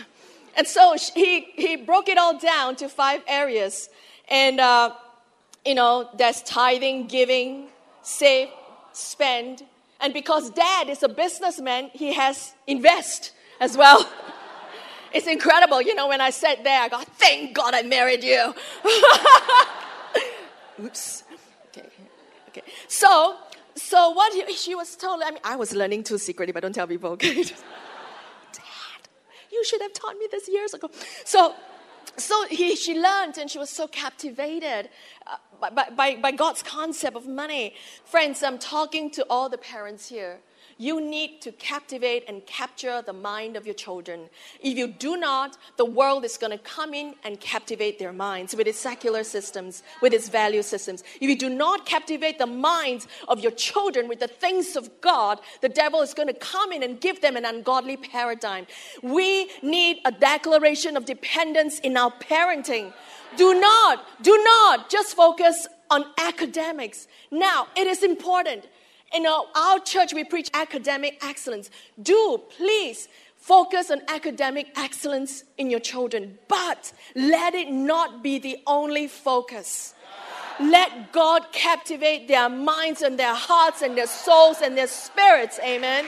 [0.57, 3.89] And so he, he broke it all down to five areas.
[4.27, 4.95] And, uh,
[5.63, 7.67] you know, there's tithing, giving,
[8.01, 8.49] save,
[8.91, 9.63] spend.
[10.01, 14.09] And because dad is a businessman, he has invest as well.
[15.13, 15.79] it's incredible.
[15.79, 18.55] You know, when I sat there, I go, thank God I married you.
[20.83, 21.23] Oops.
[21.67, 21.87] Okay.
[22.49, 22.63] Okay.
[22.87, 23.35] So,
[23.75, 26.73] so what he, she was told, I mean, I was learning too secretly, but don't
[26.73, 27.45] tell people, okay?
[29.57, 30.89] You should have taught me this years ago.
[31.25, 31.55] So,
[32.15, 34.89] so he, she learned and she was so captivated
[35.25, 37.73] uh, by, by, by God's concept of money.
[38.05, 40.39] Friends, I'm talking to all the parents here.
[40.79, 44.29] You need to captivate and capture the mind of your children.
[44.61, 48.55] If you do not, the world is going to come in and captivate their minds
[48.55, 51.03] with its secular systems, with its value systems.
[51.19, 55.39] If you do not captivate the minds of your children with the things of God,
[55.61, 58.67] the devil is going to come in and give them an ungodly paradigm.
[59.01, 62.93] We need a declaration of dependence in our parenting.
[63.35, 67.07] Do not, do not just focus on academics.
[67.31, 68.67] Now, it is important.
[69.13, 71.69] In our church, we preach academic excellence.
[72.01, 78.59] Do please focus on academic excellence in your children, but let it not be the
[78.67, 79.93] only focus.
[80.59, 85.59] Let God captivate their minds and their hearts and their souls and their spirits.
[85.63, 86.05] Amen.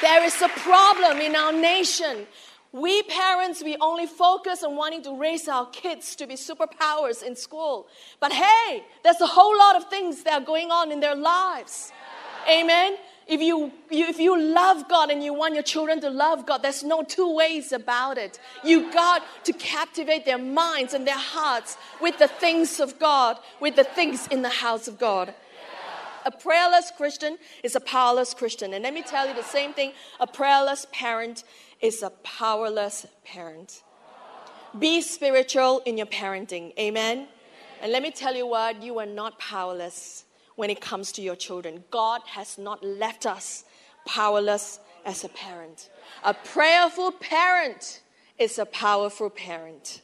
[0.00, 2.26] There is a problem in our nation
[2.72, 7.34] we parents, we only focus on wanting to raise our kids to be superpowers in
[7.34, 7.86] school.
[8.20, 11.92] But hey, there's a whole lot of things that are going on in their lives.
[12.48, 12.96] Amen.
[13.26, 16.82] If you, if you love God and you want your children to love God, there's
[16.82, 18.40] no two ways about it.
[18.64, 23.76] You got to captivate their minds and their hearts with the things of God, with
[23.76, 25.34] the things in the house of God.
[26.24, 28.74] A prayerless Christian is a powerless Christian.
[28.74, 31.44] And let me tell you the same thing a prayerless parent
[31.80, 33.82] is a powerless parent.
[34.78, 36.72] Be spiritual in your parenting.
[36.78, 37.28] Amen.
[37.80, 40.24] And let me tell you what, you are not powerless
[40.56, 41.84] when it comes to your children.
[41.90, 43.64] God has not left us
[44.04, 45.90] powerless as a parent.
[46.24, 48.02] A prayerful parent
[48.38, 50.02] is a powerful parent.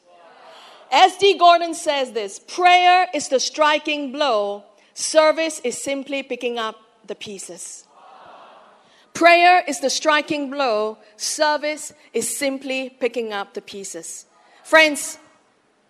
[0.91, 1.37] S.D.
[1.37, 7.85] Gordon says this prayer is the striking blow, service is simply picking up the pieces.
[9.15, 14.25] Prayer is the striking blow, service is simply picking up the pieces.
[14.65, 15.17] Friends,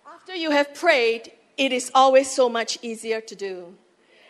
[0.06, 3.74] after you have prayed, it is always so much easier to do.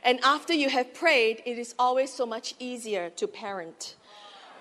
[0.02, 3.96] And after you have prayed, it is always so much easier to parent.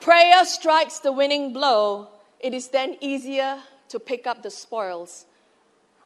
[0.01, 2.09] Prayer strikes the winning blow,
[2.41, 5.25] it is then easier to pick up the spoils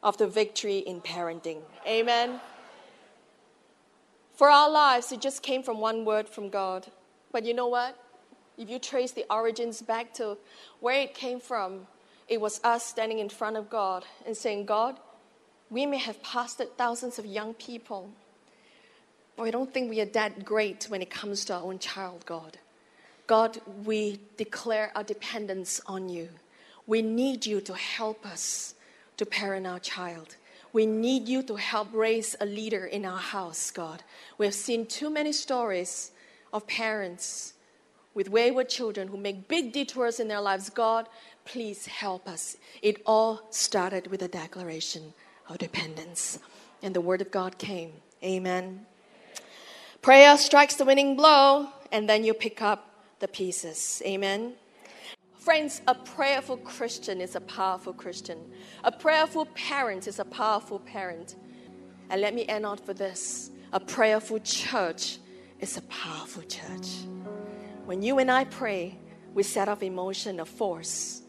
[0.04, 1.62] of the victory in parenting.
[1.84, 2.40] Amen.
[4.34, 6.86] For our lives, it just came from one word from God.
[7.32, 7.98] But you know what?
[8.60, 10.36] If you trace the origins back to
[10.80, 11.86] where it came from,
[12.28, 15.00] it was us standing in front of God and saying, God,
[15.70, 18.10] we may have pastored thousands of young people,
[19.36, 22.26] but I don't think we are that great when it comes to our own child,
[22.26, 22.58] God.
[23.26, 26.28] God, we declare our dependence on you.
[26.86, 28.74] We need you to help us
[29.16, 30.36] to parent our child.
[30.72, 34.02] We need you to help raise a leader in our house, God.
[34.36, 36.10] We have seen too many stories
[36.52, 37.54] of parents
[38.14, 40.70] with wayward children who make big detours in their lives.
[40.70, 41.08] God,
[41.44, 42.56] please help us.
[42.82, 45.14] It all started with a declaration
[45.48, 46.38] of dependence.
[46.82, 47.92] And the word of God came.
[48.22, 48.86] Amen.
[50.02, 54.02] Prayer strikes the winning blow, and then you pick up the pieces.
[54.06, 54.54] Amen.
[55.34, 58.38] Friends, a prayerful Christian is a powerful Christian.
[58.84, 61.36] A prayerful parent is a powerful parent.
[62.10, 65.18] And let me end on for this a prayerful church
[65.60, 66.88] is a powerful church.
[67.90, 68.96] When you and I pray,
[69.34, 71.22] we set off emotion of force.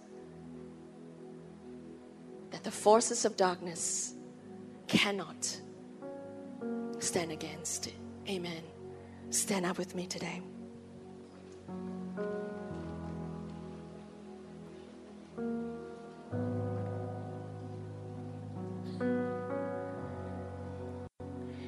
[2.52, 4.14] That the forces of darkness
[4.88, 5.60] cannot
[7.00, 7.92] stand against.
[8.30, 8.62] Amen.
[9.32, 10.40] Stand up with me today.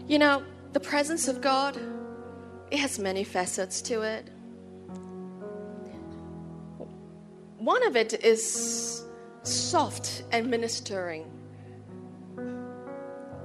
[0.07, 1.79] You know, the presence of God,
[2.69, 4.29] it has many facets to it.
[7.63, 9.05] One of it is
[9.43, 11.31] soft and ministering.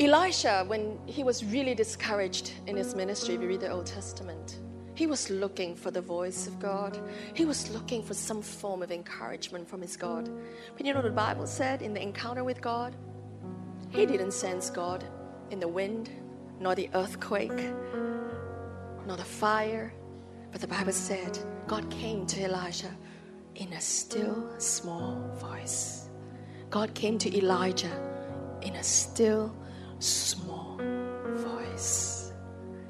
[0.00, 4.58] Elisha, when he was really discouraged in his ministry, if you read the Old Testament,
[4.96, 7.00] he was looking for the voice of God.
[7.34, 10.28] He was looking for some form of encouragement from his God.
[10.76, 12.96] But you know what the Bible said in the encounter with God?
[13.90, 15.04] He didn't sense God
[15.52, 16.10] in the wind,
[16.58, 17.70] nor the earthquake,
[19.06, 19.94] nor the fire.
[20.50, 22.90] But the Bible said God came to Elisha
[23.58, 26.08] in a still small voice.
[26.70, 27.92] God came to Elijah
[28.62, 29.54] in a still
[29.98, 30.80] small
[31.34, 32.32] voice.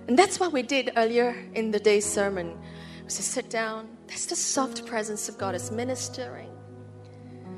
[0.07, 2.57] And that's what we did earlier in the day's sermon.
[3.05, 3.89] Was to sit down.
[4.07, 5.55] That's the soft presence of God.
[5.55, 6.51] It's ministering.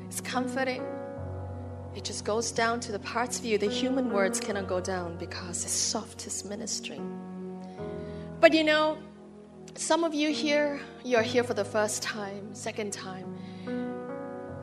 [0.07, 0.83] It's comforting.
[1.93, 5.17] It just goes down to the parts of you the human words cannot go down
[5.17, 7.05] because it's soft, it's ministering.
[8.39, 8.97] But you know,
[9.75, 13.37] some of you here, you're here for the first time, second time.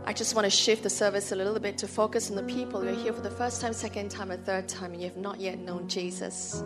[0.05, 2.81] I just want to shift the service a little bit to focus on the people
[2.81, 5.19] who are here for the first time, second time, or third time, and you have
[5.19, 6.63] not yet known Jesus.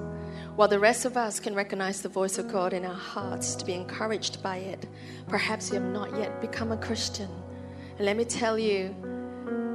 [0.54, 3.64] While the rest of us can recognize the voice of God in our hearts to
[3.64, 4.86] be encouraged by it,
[5.28, 7.30] perhaps you have not yet become a Christian.
[7.96, 8.94] And let me tell you,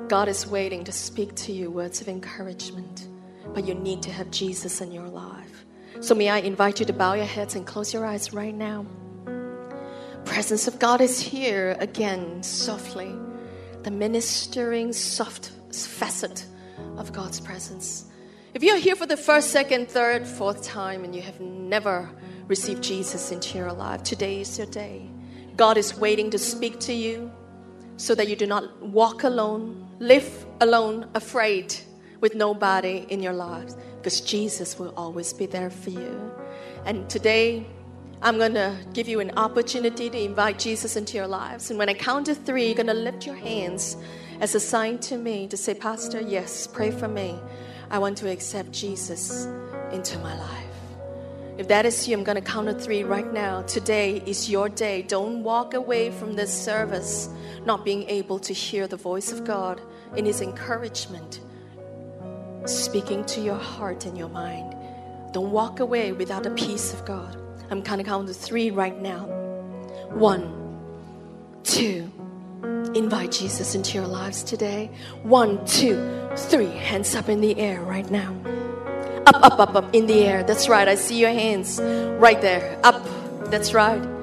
[0.07, 3.07] God is waiting to speak to you words of encouragement,
[3.53, 5.46] but you need to have Jesus in your life.
[5.99, 8.85] So, may I invite you to bow your heads and close your eyes right now?
[10.25, 13.15] Presence of God is here again, softly.
[13.81, 16.45] The ministering, soft facet
[16.97, 18.05] of God's presence.
[18.53, 22.09] If you're here for the first, second, third, fourth time and you have never
[22.47, 25.09] received Jesus into your life, today is your day.
[25.55, 27.31] God is waiting to speak to you
[27.97, 31.75] so that you do not walk alone, live alone, afraid
[32.21, 36.31] with nobody in your lives, because Jesus will always be there for you.
[36.85, 37.65] And today,
[38.21, 41.69] I'm going to give you an opportunity to invite Jesus into your lives.
[41.69, 43.97] And when I count to three, you're going to lift your hands
[44.41, 47.39] as a sign to me to say, Pastor, yes, pray for me.
[47.89, 49.47] I want to accept Jesus
[49.91, 50.63] into my life.
[51.57, 53.63] If that is you, I'm going to count to three right now.
[53.63, 55.01] Today is your day.
[55.01, 57.29] Don't walk away from this service
[57.65, 59.81] not being able to hear the voice of God
[60.15, 61.39] in His encouragement,
[62.67, 64.75] speaking to your heart and your mind.
[65.31, 67.35] Don't walk away without the peace of God.
[67.69, 69.25] I'm going to count to three right now.
[70.11, 70.79] One,
[71.63, 72.11] two.
[72.95, 74.89] Invite Jesus into your lives today.
[75.23, 76.69] One, two, three.
[76.69, 78.35] Hands up in the air right now.
[79.27, 80.43] Up, up, up, up in the air.
[80.43, 80.87] That's right.
[80.87, 82.79] I see your hands right there.
[82.83, 83.05] Up.
[83.51, 84.16] That's right.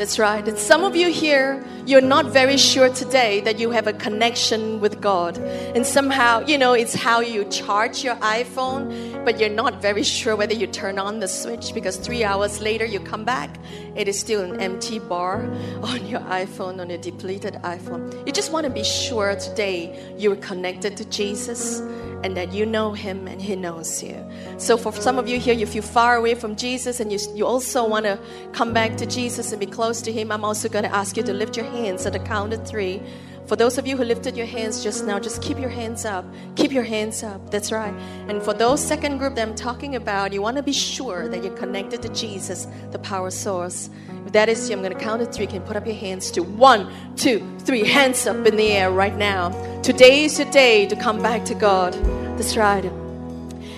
[0.00, 0.48] That's right.
[0.48, 4.80] And some of you here, you're not very sure today that you have a connection
[4.80, 5.36] with God.
[5.36, 10.36] And somehow, you know, it's how you charge your iPhone, but you're not very sure
[10.36, 13.58] whether you turn on the switch because three hours later you come back,
[13.94, 15.42] it is still an empty bar
[15.82, 18.26] on your iPhone, on your depleted iPhone.
[18.26, 21.82] You just want to be sure today you're connected to Jesus
[22.22, 24.16] and that you know him and he knows you.
[24.58, 27.46] So for some of you here, if you're far away from Jesus and you, you
[27.46, 28.18] also want to
[28.52, 31.22] come back to Jesus and be close to him, I'm also going to ask you
[31.22, 33.02] to lift your hands at the count of three.
[33.50, 36.24] For those of you who lifted your hands just now, just keep your hands up.
[36.54, 37.50] Keep your hands up.
[37.50, 37.92] That's right.
[38.28, 41.42] And for those second group that I'm talking about, you want to be sure that
[41.42, 43.90] you're connected to Jesus, the power source.
[44.24, 45.46] If that is you, I'm going to count to three.
[45.46, 47.84] You can put up your hands to one, two, three.
[47.84, 49.48] Hands up in the air right now.
[49.80, 51.94] Today is your day to come back to God.
[52.38, 52.99] That's right.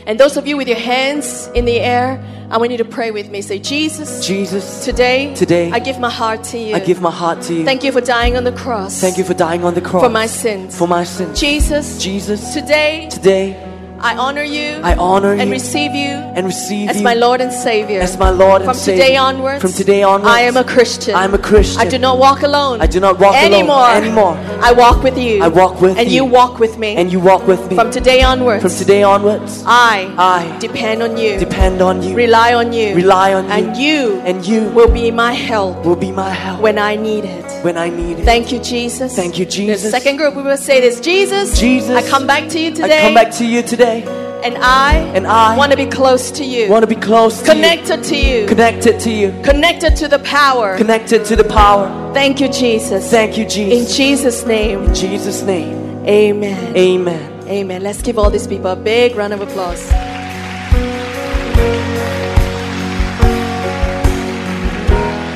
[0.06, 3.10] And those of you with your hands in the air, I want you to pray
[3.10, 3.40] with me.
[3.40, 6.74] Say, Jesus, Jesus, today, Today, I give my heart to you.
[6.74, 7.64] I give my heart to you.
[7.64, 9.00] Thank you for dying on the cross.
[9.00, 10.76] Thank you for dying on the cross for my sins.
[10.76, 11.40] For my sins.
[11.40, 13.71] Jesus, Jesus, today, today
[14.04, 15.40] I honor you I honor you.
[15.40, 18.00] and receive you and receive as you my Lord and Savior.
[18.00, 19.00] as my Lord and From Savior.
[19.02, 21.14] today onwards, From today onwards, I am a Christian.
[21.14, 21.80] I am a Christian.
[21.80, 22.80] I do not walk alone.
[22.80, 23.88] I do not walk alone anymore.
[23.90, 24.34] anymore.
[24.60, 25.40] I walk with you.
[25.40, 26.16] I walk with and you.
[26.16, 26.96] you walk with me.
[26.96, 27.76] and you walk with me.
[27.76, 31.38] From today onwards, From today onwards, I, I depend on you.
[31.38, 32.96] depend on you, rely on you.
[32.96, 36.60] rely on you, and you and you will be my help will be my help
[36.60, 37.44] when I need it.
[37.64, 38.24] when I need it.
[38.24, 39.14] Thank you, Jesus.
[39.14, 39.90] Thank you, The Jesus.
[39.92, 42.98] second group, we will say this Jesus, Jesus, I come back to you today.
[42.98, 46.44] I come back to you today and I, and I want to be close to
[46.44, 46.68] you.
[46.68, 48.46] want to be close to connected to you.
[48.46, 50.76] connected to you, connected to the power.
[50.78, 51.88] connected to the power.
[52.14, 53.10] Thank you, Jesus.
[53.10, 53.90] Thank you, Jesus.
[53.90, 53.96] In Jesus.
[53.96, 56.76] Jesus' name, In Jesus' name, amen.
[56.76, 57.48] amen.
[57.48, 57.82] Amen.
[57.82, 59.82] Let's give all these people a big round of applause.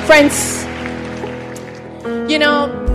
[0.07, 0.65] Friends,
[2.31, 2.86] you know,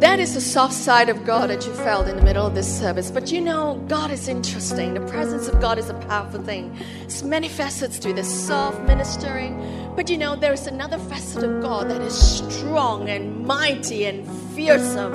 [0.00, 2.68] that is the soft side of God that you felt in the middle of this
[2.78, 3.10] service.
[3.10, 4.92] But you know, God is interesting.
[4.92, 6.76] The presence of God is a powerful thing.
[7.02, 9.92] It's many facets to this soft ministering.
[9.96, 15.14] But you know, there's another facet of God that is strong and mighty and fearsome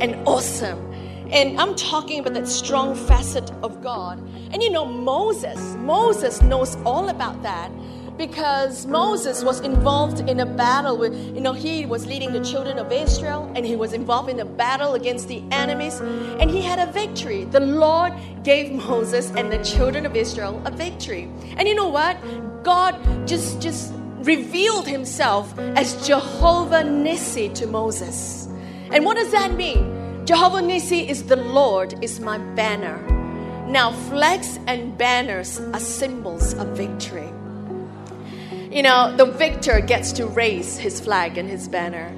[0.00, 0.82] and awesome.
[1.30, 4.18] And I'm talking about that strong facet of God.
[4.50, 7.70] And you know, Moses, Moses knows all about that
[8.16, 12.78] because Moses was involved in a battle with, you know, he was leading the children
[12.78, 16.78] of Israel and he was involved in a battle against the enemies and he had
[16.78, 17.44] a victory.
[17.44, 18.12] The Lord
[18.42, 21.30] gave Moses and the children of Israel a victory.
[21.56, 22.16] And you know what?
[22.62, 22.96] God
[23.26, 28.46] just, just revealed himself as Jehovah Nissi to Moses.
[28.90, 30.24] And what does that mean?
[30.26, 32.96] Jehovah Nissi is the Lord, is my banner.
[33.68, 37.28] Now, flags and banners are symbols of victory.
[38.76, 42.14] You know, the victor gets to raise his flag and his banner.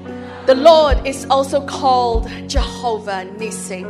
[0.47, 3.87] The Lord is also called Jehovah Nissi.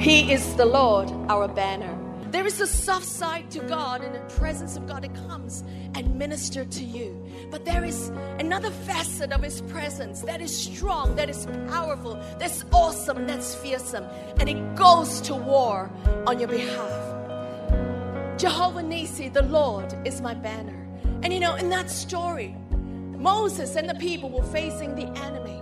[0.00, 1.94] He is the Lord, our banner.
[2.30, 5.62] There is a soft side to God and the presence of God that comes
[5.94, 7.22] and minister to you.
[7.50, 8.08] But there is
[8.38, 14.06] another facet of His presence that is strong, that is powerful, that's awesome, that's fearsome,
[14.40, 15.90] and it goes to war
[16.26, 18.38] on your behalf.
[18.38, 20.85] Jehovah Nissi, the Lord, is my banner.
[21.26, 25.60] And you know, in that story, Moses and the people were facing the enemy.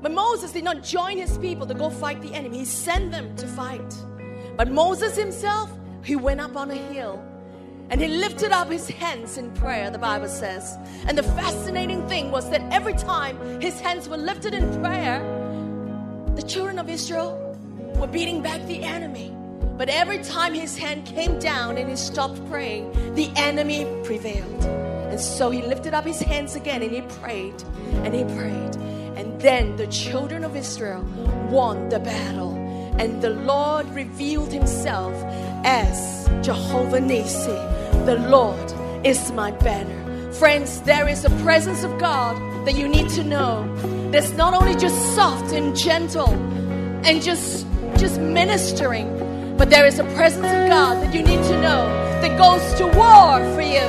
[0.00, 3.36] But Moses did not join his people to go fight the enemy, he sent them
[3.36, 3.94] to fight.
[4.56, 5.70] But Moses himself,
[6.02, 7.24] he went up on a hill
[7.90, 10.76] and he lifted up his hands in prayer, the Bible says.
[11.06, 15.20] And the fascinating thing was that every time his hands were lifted in prayer,
[16.34, 17.56] the children of Israel
[18.00, 19.32] were beating back the enemy.
[19.76, 24.64] But every time his hand came down and he stopped praying, the enemy prevailed.
[25.12, 27.62] And so he lifted up his hands again and he prayed
[28.04, 28.76] and he prayed.
[29.16, 31.02] And then the children of Israel
[31.50, 32.54] won the battle.
[32.98, 35.14] And the Lord revealed himself
[35.64, 38.06] as Jehovah Nissi.
[38.06, 38.72] The Lord
[39.04, 40.32] is my banner.
[40.32, 43.68] Friends, there is a presence of God that you need to know.
[44.10, 46.30] That's not only just soft and gentle
[47.04, 47.66] and just
[47.98, 49.06] just ministering,
[49.62, 51.86] but there is a presence of God that you need to know
[52.20, 53.86] that goes to war for you.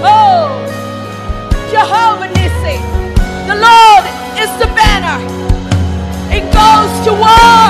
[0.00, 0.48] Oh,
[1.70, 2.80] Jehovah Nissi,
[3.44, 4.04] the Lord
[4.40, 5.20] is the banner.
[6.32, 7.68] It goes to war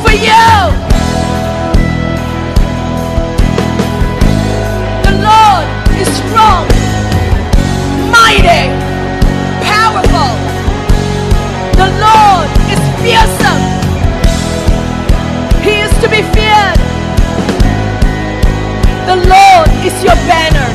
[0.00, 0.48] for you.
[5.04, 5.66] The Lord
[6.00, 6.64] is strong,
[8.08, 8.64] mighty,
[9.60, 10.32] powerful.
[11.76, 13.71] The Lord is fearsome.
[16.02, 16.78] To be feared.
[19.06, 20.68] The Lord is your banner.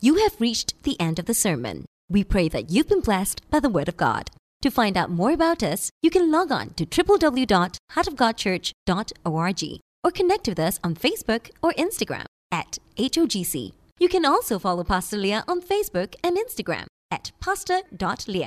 [0.00, 1.86] You have reached the end of the sermon.
[2.08, 4.32] We pray that you've been blessed by the Word of God.
[4.62, 10.58] To find out more about us, you can log on to www.heartofgodchurch.org or connect with
[10.58, 13.72] us on Facebook or Instagram at HOGC.
[14.00, 18.38] You can also follow Pastor Lia on Facebook and Instagram at pastor.leah.